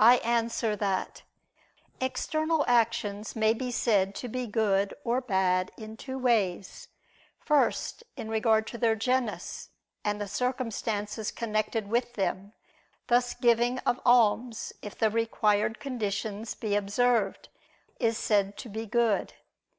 [0.00, 1.22] I answer that,
[2.00, 6.88] External actions may be said to be good or bad in two ways.
[7.38, 9.68] First, in regard to their genus,
[10.02, 12.54] and the circumstances connected with them:
[13.08, 17.50] thus the giving of alms, if the required conditions be observed,
[18.00, 19.34] is said to be good.